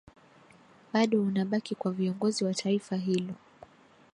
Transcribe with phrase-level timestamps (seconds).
[0.93, 3.33] bado unabaki kwa viongozi wa taifa hilo